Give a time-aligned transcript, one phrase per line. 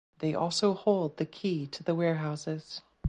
[0.17, 2.81] They also hold the key to the warehouses.